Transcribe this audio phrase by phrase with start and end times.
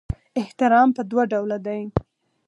[0.41, 1.81] احترام په دوه ډوله دی.